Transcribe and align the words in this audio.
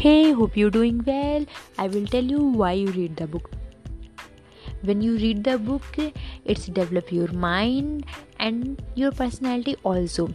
Hey, 0.00 0.30
hope 0.30 0.56
you're 0.56 0.70
doing 0.70 1.02
well. 1.04 1.44
I 1.76 1.88
will 1.88 2.06
tell 2.06 2.22
you 2.22 2.40
why 2.58 2.74
you 2.74 2.86
read 2.96 3.16
the 3.16 3.26
book. 3.26 3.50
When 4.82 5.00
you 5.02 5.16
read 5.16 5.42
the 5.42 5.58
book, 5.58 5.96
it's 6.44 6.66
develop 6.66 7.10
your 7.10 7.32
mind 7.32 8.06
and 8.38 8.80
your 8.94 9.10
personality 9.10 9.74
also. 9.82 10.28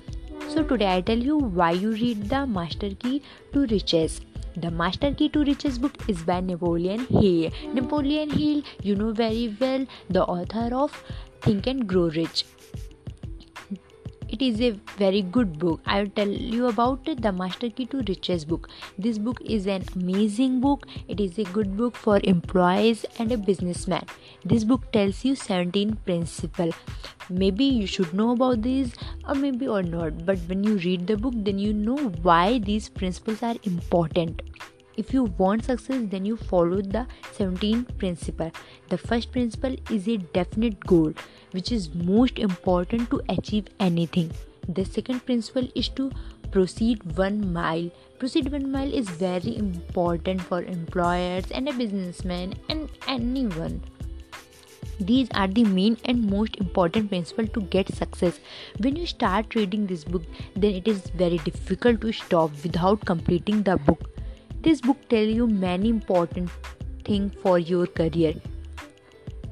So 0.49 0.63
today 0.63 0.93
I 0.93 0.99
tell 0.99 1.17
you 1.17 1.37
why 1.37 1.71
you 1.71 1.91
read 1.91 2.25
the 2.29 2.45
Master 2.45 2.89
Key 2.89 3.21
to 3.53 3.65
Riches. 3.67 4.19
The 4.57 4.69
Master 4.69 5.13
Key 5.13 5.29
to 5.29 5.45
Riches 5.45 5.79
book 5.79 5.93
is 6.09 6.23
by 6.23 6.41
Napoleon 6.41 7.05
Hill. 7.05 7.49
Napoleon 7.73 8.31
Hill, 8.31 8.63
you 8.81 8.95
know 8.95 9.13
very 9.13 9.55
well, 9.61 9.85
the 10.09 10.25
author 10.25 10.75
of 10.75 11.01
Think 11.39 11.67
and 11.67 11.87
Grow 11.87 12.09
Rich 12.09 12.43
it 14.33 14.41
is 14.41 14.61
a 14.61 14.71
very 14.97 15.21
good 15.21 15.59
book. 15.59 15.79
I 15.85 16.01
will 16.01 16.09
tell 16.09 16.27
you 16.27 16.67
about 16.67 17.07
it, 17.07 17.21
the 17.21 17.31
master 17.31 17.69
key 17.69 17.85
to 17.87 18.03
riches 18.07 18.45
book. 18.45 18.67
This 18.97 19.19
book 19.19 19.41
is 19.45 19.67
an 19.67 19.83
amazing 19.95 20.59
book. 20.59 20.87
It 21.07 21.19
is 21.19 21.37
a 21.37 21.43
good 21.43 21.77
book 21.77 21.95
for 21.95 22.19
employees 22.23 23.05
and 23.19 23.31
a 23.31 23.37
businessman. 23.37 24.05
This 24.43 24.63
book 24.63 24.91
tells 24.91 25.23
you 25.23 25.35
17 25.35 25.97
principles 26.05 26.73
maybe 27.29 27.63
you 27.63 27.87
should 27.87 28.13
know 28.13 28.31
about 28.31 28.61
these 28.61 28.93
or 29.27 29.35
maybe 29.35 29.67
or 29.67 29.81
not 29.81 30.25
but 30.25 30.37
when 30.47 30.63
you 30.63 30.75
read 30.77 31.07
the 31.07 31.15
book 31.15 31.33
then 31.37 31.57
you 31.57 31.73
know 31.73 31.97
why 32.21 32.59
these 32.59 32.89
principles 32.89 33.41
are 33.41 33.55
important 33.63 34.41
if 34.97 35.13
you 35.13 35.23
want 35.37 35.65
success 35.65 36.01
then 36.11 36.25
you 36.25 36.37
follow 36.37 36.81
the 36.81 37.07
17 37.31 37.85
principle. 37.97 38.51
The 38.89 38.97
first 38.97 39.31
principle 39.31 39.75
is 39.89 40.07
a 40.07 40.17
definite 40.17 40.79
goal 40.85 41.13
which 41.51 41.71
is 41.71 41.93
most 41.93 42.39
important 42.39 43.09
to 43.11 43.21
achieve 43.29 43.67
anything. 43.79 44.31
The 44.67 44.85
second 44.85 45.25
principle 45.25 45.67
is 45.75 45.89
to 45.89 46.11
proceed 46.51 47.17
one 47.17 47.51
mile. 47.51 47.89
Proceed 48.19 48.51
one 48.51 48.71
mile 48.71 48.93
is 48.93 49.09
very 49.09 49.57
important 49.57 50.41
for 50.41 50.63
employers 50.63 51.45
and 51.51 51.67
a 51.67 51.73
businessman 51.73 52.53
and 52.69 52.89
anyone. 53.07 53.81
These 54.99 55.27
are 55.33 55.47
the 55.47 55.63
main 55.63 55.97
and 56.05 56.29
most 56.29 56.55
important 56.57 57.09
principle 57.09 57.47
to 57.47 57.61
get 57.61 57.93
success. 57.93 58.39
When 58.79 58.95
you 58.95 59.07
start 59.07 59.55
reading 59.55 59.87
this 59.87 60.03
book 60.03 60.23
then 60.55 60.75
it 60.75 60.87
is 60.87 61.07
very 61.15 61.39
difficult 61.39 62.01
to 62.01 62.13
stop 62.13 62.51
without 62.63 63.03
completing 63.05 63.63
the 63.63 63.77
book 63.77 64.12
this 64.63 64.81
book 64.81 64.97
tell 65.09 65.31
you 65.37 65.45
many 65.45 65.89
important 65.89 66.49
thing 67.05 67.29
for 67.41 67.59
your 67.59 67.85
career. 67.85 68.33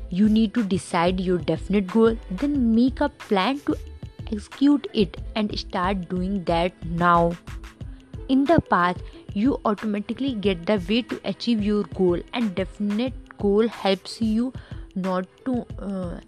You 0.10 0.28
need 0.30 0.54
to 0.54 0.64
decide 0.64 1.20
your 1.20 1.38
definite 1.38 1.88
goal, 1.88 2.18
then 2.30 2.76
make 2.76 3.02
a 3.02 3.10
plan 3.10 3.60
to 3.62 3.76
execute 4.32 4.88
it 4.94 5.18
and 5.36 5.58
start 5.60 6.08
doing 6.10 6.44
that 6.46 6.74
now. 6.86 7.34
In 8.30 8.46
the 8.46 8.62
path, 8.62 9.02
you 9.34 9.60
automatically 9.66 10.34
get 10.34 10.66
the 10.66 10.82
way 10.88 11.02
to 11.02 11.20
achieve 11.26 11.62
your 11.62 11.84
goal, 11.96 12.20
and 12.34 12.56
definite 12.56 13.38
goal 13.38 13.68
helps 13.68 14.22
you 14.22 14.54
not 14.96 15.28
to. 15.46 15.66
Uh, 15.80 16.20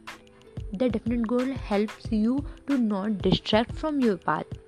the 0.73 0.89
definite 0.89 1.27
goal 1.27 1.53
helps 1.71 2.11
you 2.11 2.43
to 2.67 2.77
not 2.77 3.19
distract 3.19 3.75
from 3.75 3.99
your 3.99 4.17
path 4.17 4.62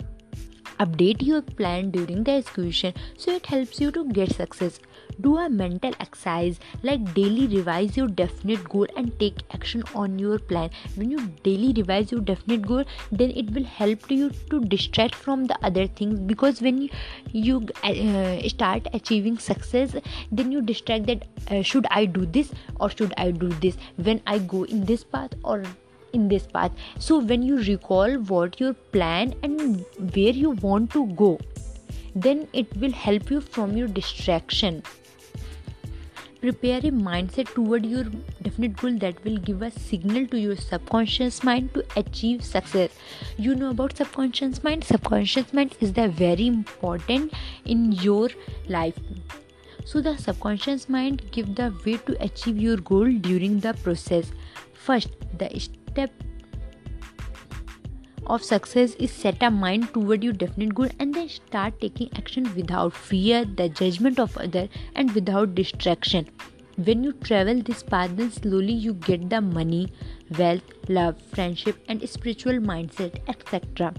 Update 0.79 1.21
your 1.25 1.41
plan 1.41 1.91
during 1.91 2.23
the 2.25 2.31
execution 2.31 2.93
so 3.17 3.31
it 3.31 3.45
helps 3.45 3.79
you 3.79 3.91
to 3.91 4.03
get 4.11 4.33
success. 4.35 4.79
Do 5.21 5.37
a 5.37 5.49
mental 5.49 5.93
exercise 6.01 6.59
like 6.83 7.13
daily 7.13 7.47
revise 7.47 7.95
your 7.95 8.07
definite 8.07 8.67
goal 8.67 8.87
and 8.97 9.17
take 9.17 9.37
action 9.53 9.83
on 9.93 10.19
your 10.19 10.37
plan. 10.37 10.69
When 10.95 11.11
you 11.11 11.27
daily 11.43 11.71
revise 11.77 12.11
your 12.11 12.19
definite 12.19 12.67
goal, 12.67 12.83
then 13.11 13.31
it 13.31 13.51
will 13.51 13.63
help 13.63 14.11
you 14.11 14.31
to 14.49 14.59
distract 14.59 15.15
from 15.15 15.45
the 15.45 15.57
other 15.63 15.87
things 15.87 16.19
because 16.19 16.61
when 16.61 16.89
you, 17.31 17.67
uh, 17.83 18.49
start 18.49 18.87
achieving 18.93 19.37
success, 19.37 19.95
then 20.31 20.51
you 20.51 20.61
distract 20.61 21.05
that 21.05 21.25
uh, 21.49 21.61
should 21.61 21.87
I 21.89 22.05
do 22.05 22.25
this 22.25 22.51
or 22.79 22.89
should 22.89 23.13
I 23.17 23.31
do 23.31 23.49
this 23.49 23.77
when 23.95 24.21
I 24.27 24.39
go 24.39 24.63
in 24.63 24.85
this 24.85 25.03
path 25.03 25.31
or 25.43 25.63
in 26.15 26.27
this 26.27 26.47
path. 26.47 26.71
So 26.99 27.19
when 27.19 27.43
you 27.43 27.59
recall 27.73 28.17
what 28.33 28.59
your 28.59 28.73
plan 28.97 29.35
and 29.43 29.85
where 30.15 30.39
you 30.45 30.51
want 30.69 30.91
to 30.93 31.05
go 31.23 31.37
then 32.15 32.47
it 32.53 32.75
will 32.77 32.93
help 32.93 33.29
you 33.29 33.41
from 33.41 33.75
your 33.75 33.87
distraction. 33.87 34.81
Prepare 36.39 36.77
a 36.77 36.91
mindset 36.91 37.53
toward 37.55 37.85
your 37.85 38.03
definite 38.41 38.77
goal 38.77 38.97
that 38.99 39.23
will 39.25 39.37
give 39.37 39.61
a 39.61 39.71
signal 39.71 40.27
to 40.27 40.39
your 40.39 40.55
subconscious 40.55 41.43
mind 41.43 41.73
to 41.73 41.83
achieve 41.97 42.43
success. 42.43 42.91
You 43.37 43.55
know 43.55 43.71
about 43.71 43.97
subconscious 43.97 44.63
mind? 44.63 44.83
Subconscious 44.83 45.53
mind 45.53 45.75
is 45.81 45.93
the 45.93 46.07
very 46.07 46.47
important 46.47 47.33
in 47.65 47.91
your 47.93 48.29
life. 48.67 48.97
So 49.85 50.01
the 50.01 50.17
subconscious 50.17 50.87
mind 50.87 51.23
give 51.31 51.55
the 51.55 51.73
way 51.85 51.97
to 51.97 52.23
achieve 52.23 52.57
your 52.57 52.77
goal 52.77 53.11
during 53.11 53.59
the 53.59 53.73
process. 53.73 54.31
First 54.73 55.09
the 55.37 55.53
step 55.95 56.11
of 58.27 58.43
success 58.43 58.95
is 59.05 59.11
set 59.11 59.43
a 59.47 59.49
mind 59.49 59.93
toward 59.93 60.23
your 60.23 60.33
definite 60.33 60.73
goal 60.75 60.89
and 60.99 61.13
then 61.13 61.29
start 61.29 61.79
taking 61.79 62.09
action 62.17 62.49
without 62.55 62.93
fear 62.93 63.45
the 63.59 63.67
judgment 63.69 64.19
of 64.19 64.37
other 64.37 64.67
and 64.95 65.13
without 65.13 65.53
distraction. 65.55 66.27
When 66.77 67.03
you 67.03 67.13
travel 67.27 67.61
this 67.61 67.83
path 67.83 68.15
then 68.17 68.31
slowly 68.31 68.73
you 68.73 68.95
get 68.95 69.29
the 69.29 69.39
money 69.39 69.87
wealth 70.39 70.73
love 70.89 71.21
friendship 71.35 71.77
and 71.87 72.09
spiritual 72.09 72.59
mindset 72.71 73.21
etc 73.35 73.93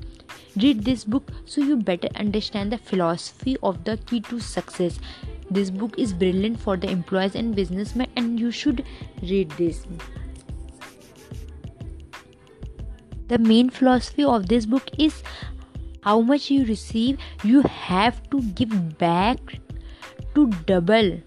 read 0.64 0.84
this 0.84 1.04
book 1.04 1.32
so 1.46 1.62
you 1.62 1.76
better 1.76 2.08
understand 2.16 2.72
the 2.72 2.78
philosophy 2.90 3.56
of 3.62 3.82
the 3.84 3.96
key 4.10 4.20
to 4.32 4.40
success. 4.40 4.98
This 5.50 5.70
book 5.70 5.98
is 5.98 6.12
brilliant 6.12 6.60
for 6.60 6.76
the 6.76 6.90
employees 6.90 7.36
and 7.36 7.54
businessmen 7.54 8.08
and 8.16 8.38
you 8.38 8.50
should 8.50 8.84
read 9.22 9.50
this 9.52 9.86
the 13.28 13.38
main 13.38 13.70
philosophy 13.70 14.24
of 14.24 14.48
this 14.48 14.66
book 14.66 14.90
is 14.98 15.22
how 16.02 16.20
much 16.20 16.50
you 16.50 16.64
receive 16.66 17.18
you 17.42 17.62
have 17.62 18.18
to 18.30 18.40
give 18.60 18.98
back 18.98 19.38
to 20.34 20.46
double 20.66 21.18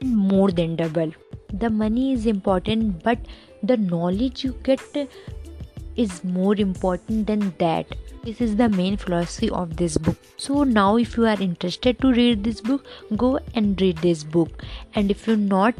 and 0.00 0.16
more 0.16 0.50
than 0.50 0.76
double. 0.76 1.12
The 1.52 1.70
money 1.70 2.12
is 2.12 2.26
important 2.26 3.02
but 3.02 3.18
the 3.62 3.76
knowledge 3.76 4.44
you 4.44 4.56
get 4.62 4.80
is 5.96 6.24
more 6.24 6.54
important 6.56 7.26
than 7.26 7.54
that. 7.58 7.86
This 8.24 8.40
is 8.40 8.56
the 8.56 8.68
main 8.70 8.96
philosophy 8.96 9.50
of 9.50 9.76
this 9.76 9.98
book. 9.98 10.16
So 10.38 10.64
now 10.64 10.96
if 10.96 11.16
you 11.16 11.26
are 11.26 11.40
interested 11.40 12.00
to 12.00 12.12
read 12.12 12.44
this 12.44 12.60
book 12.60 12.86
go 13.16 13.38
and 13.54 13.80
read 13.80 13.98
this 13.98 14.24
book. 14.24 14.62
And 14.94 15.10
if 15.10 15.26
you're 15.26 15.36
not 15.36 15.74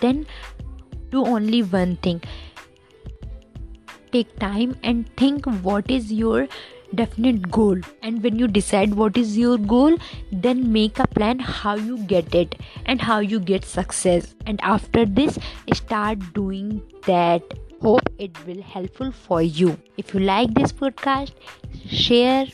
then 0.00 0.26
do 1.10 1.24
only 1.24 1.62
one 1.62 1.96
thing 1.96 2.22
take 4.12 4.38
time 4.38 4.76
and 4.82 5.08
think 5.16 5.46
what 5.62 5.90
is 5.90 6.12
your 6.12 6.48
definite 6.94 7.50
goal. 7.50 7.78
And 8.02 8.22
when 8.22 8.38
you 8.38 8.48
decide 8.48 8.94
what 8.94 9.16
is 9.16 9.36
your 9.36 9.58
goal 9.58 9.96
then 10.32 10.72
make 10.72 10.98
a 10.98 11.06
plan 11.06 11.38
how 11.38 11.74
you 11.76 11.98
get 11.98 12.34
it 12.34 12.54
and 12.86 13.00
how 13.00 13.18
you 13.18 13.40
get 13.40 13.64
success. 13.64 14.34
And 14.46 14.60
after 14.62 15.04
this 15.04 15.38
start 15.72 16.18
doing 16.34 16.82
that. 17.06 17.42
Hope 17.80 18.08
it 18.18 18.36
will 18.44 18.60
helpful 18.60 19.12
for 19.12 19.40
you. 19.40 19.78
If 19.96 20.12
you 20.12 20.18
like 20.18 20.52
this 20.52 20.72
podcast 20.72 21.30
share 21.86 22.46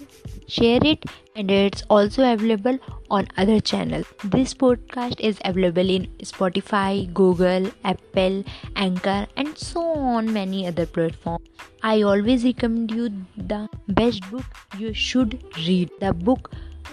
share 0.46 0.80
it 0.82 1.04
and 1.36 1.50
it's 1.50 1.82
also 1.88 2.32
available 2.32 2.78
on 3.10 3.26
other 3.36 3.60
channels 3.60 4.06
this 4.24 4.54
podcast 4.54 5.20
is 5.20 5.38
available 5.44 5.88
in 5.88 6.06
spotify 6.22 7.12
google 7.14 7.70
apple 7.84 8.44
anchor 8.76 9.26
and 9.36 9.56
so 9.56 9.80
on 9.80 10.32
many 10.32 10.66
other 10.66 10.86
platforms. 10.86 11.44
I 11.82 12.02
always 12.02 12.44
recommend 12.44 12.90
you 12.90 13.10
the 13.36 13.68
best 13.88 14.30
book 14.30 14.44
you 14.78 14.92
should 14.94 15.42
read. 15.66 15.90
The 16.00 16.12
book 16.12 16.50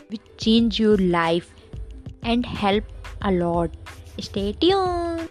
which 0.10 0.22
change 0.38 0.80
your 0.80 0.98
life 0.98 1.54
and 2.24 2.46
help 2.46 2.84
a 3.22 3.32
lot. 3.32 3.72
Stay 4.20 4.54
tuned 4.54 5.30